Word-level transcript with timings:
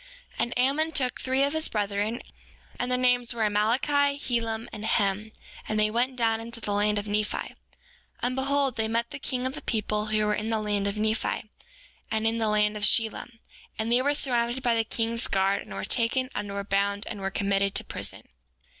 7:6 0.31 0.35
And 0.39 0.57
Ammon 0.57 0.91
took 0.93 1.21
three 1.21 1.43
of 1.43 1.53
his 1.53 1.69
brethren, 1.69 2.23
and 2.79 2.89
their 2.89 2.97
names 2.97 3.35
were 3.35 3.43
Amaleki, 3.45 4.17
Helem, 4.19 4.67
and 4.73 4.83
Hem, 4.83 5.31
and 5.69 5.79
they 5.79 5.91
went 5.91 6.15
down 6.15 6.41
into 6.41 6.59
the 6.59 6.73
land 6.73 6.97
of 6.97 7.05
Nephi. 7.07 7.37
7:7 7.49 7.55
And 8.23 8.35
behold, 8.35 8.77
they 8.77 8.87
met 8.87 9.11
the 9.11 9.19
king 9.19 9.45
of 9.45 9.53
the 9.53 9.61
people 9.61 10.07
who 10.07 10.25
were 10.25 10.33
in 10.33 10.49
the 10.49 10.57
land 10.59 10.87
of 10.87 10.97
Nephi, 10.97 11.51
and 12.09 12.25
in 12.25 12.39
the 12.39 12.47
land 12.49 12.75
of 12.75 12.83
Shilom; 12.83 13.37
and 13.77 13.91
they 13.91 14.01
were 14.01 14.15
surrounded 14.15 14.63
by 14.63 14.73
the 14.73 14.83
king's 14.83 15.27
guard, 15.27 15.61
and 15.61 15.71
were 15.71 15.83
taken, 15.85 16.31
and 16.33 16.51
were 16.51 16.63
bound, 16.63 17.05
and 17.05 17.21
were 17.21 17.29
committed 17.29 17.75
to 17.75 17.83
prison. 17.83 18.23